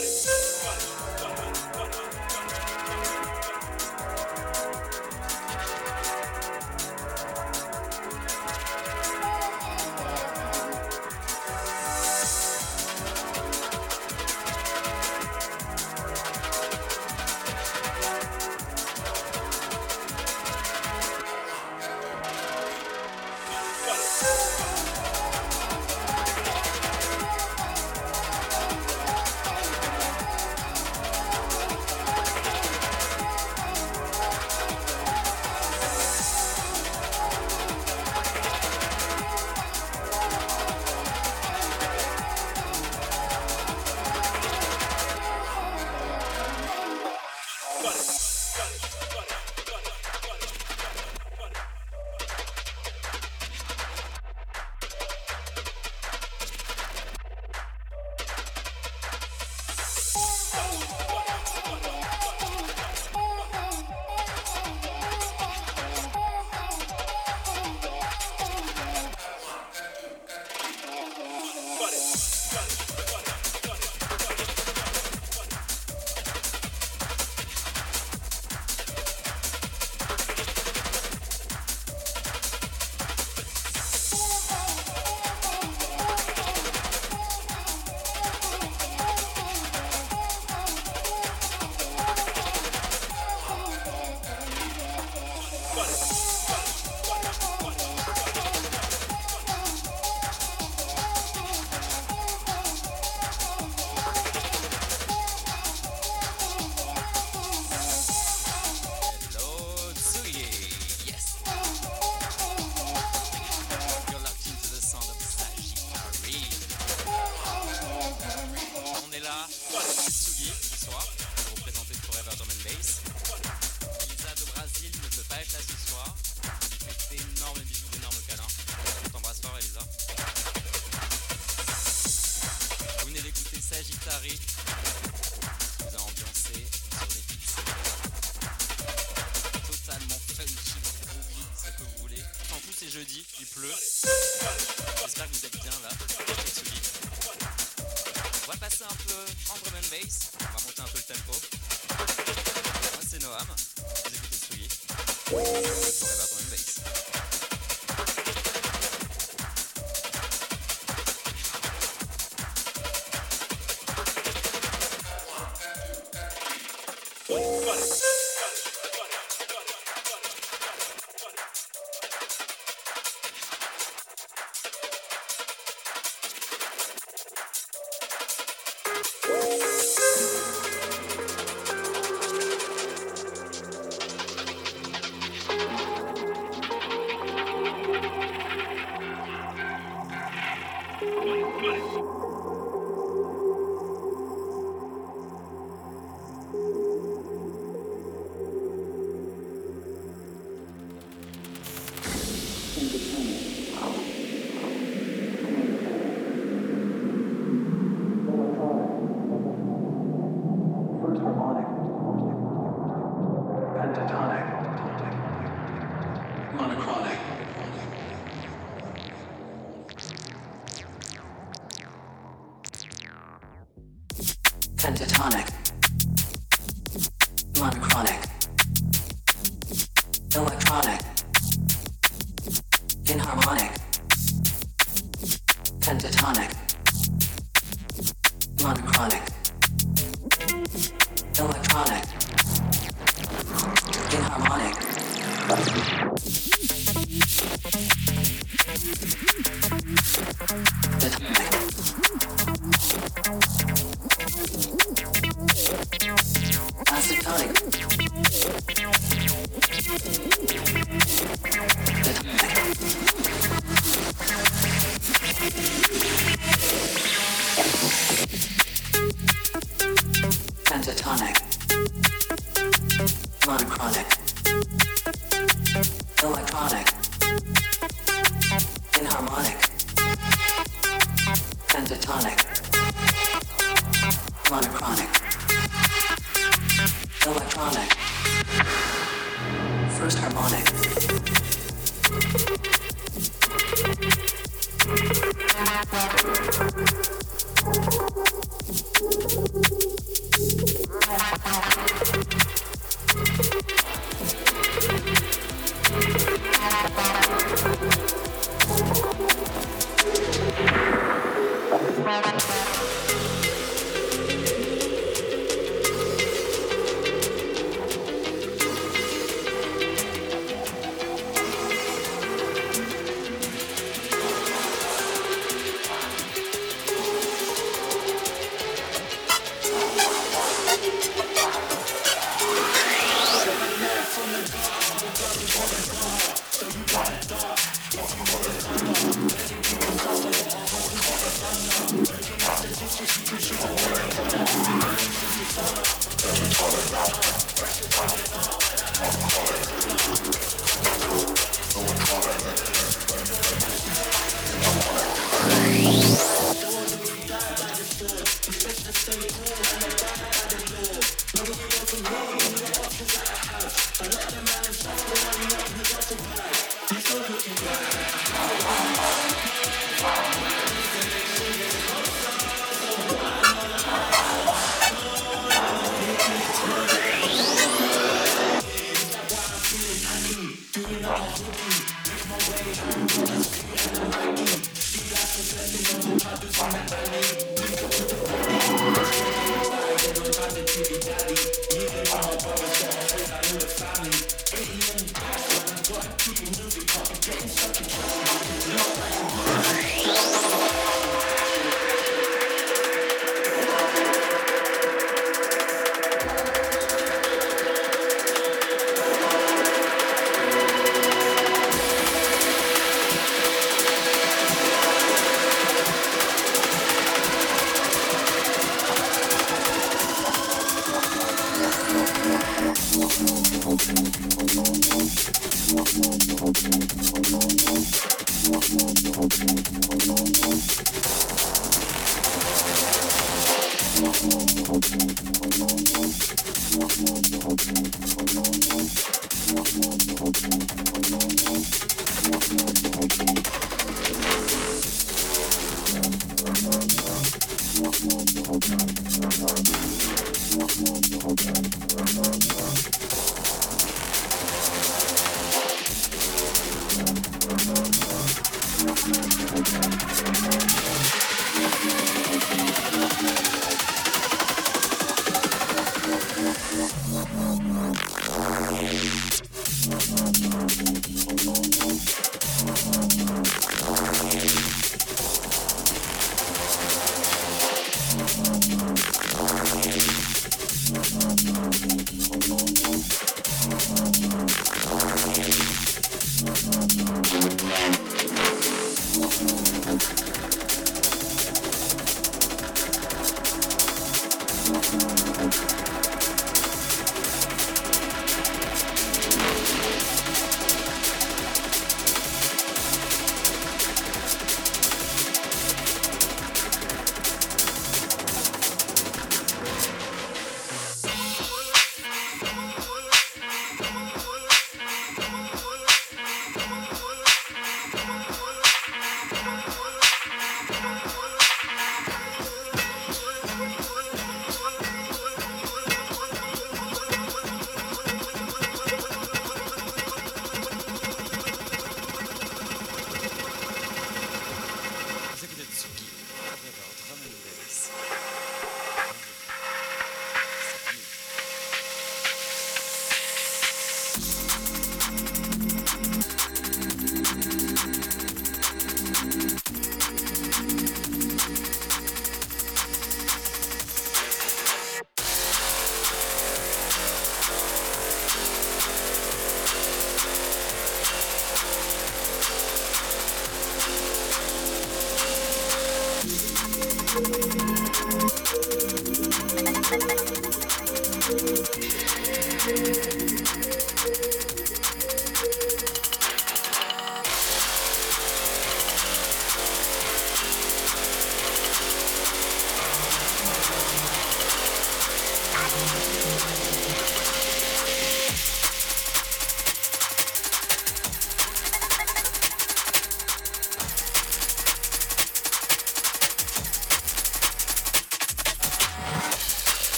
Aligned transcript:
Everybody. 0.00 0.37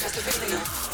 manifest 0.00 0.16
a 0.16 0.40
vision. 0.40 0.87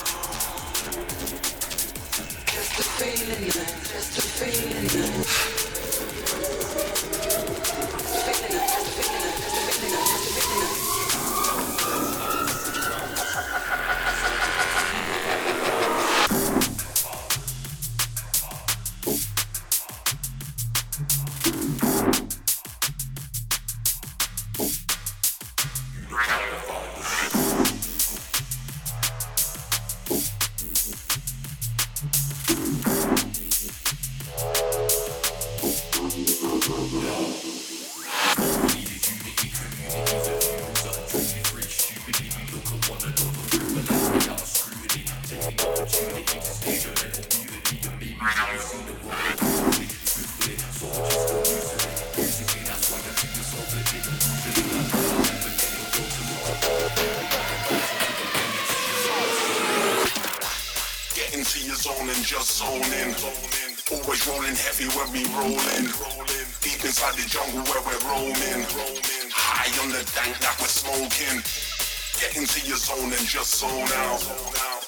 Sold 73.55 73.93
out. 73.93 74.19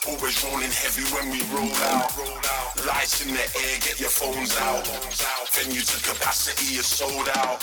Always 0.08 0.42
rolling 0.42 0.74
heavy 0.74 1.06
when 1.14 1.30
we 1.30 1.38
roll 1.54 1.72
out. 1.86 2.10
Lights 2.84 3.24
in 3.24 3.32
the 3.32 3.38
air, 3.38 3.78
get 3.78 4.00
your 4.00 4.10
phones 4.10 4.56
out. 4.58 4.84
Venue 5.54 5.82
to 5.82 6.02
capacity, 6.02 6.74
you're 6.74 6.82
sold 6.82 7.28
out. 7.36 7.62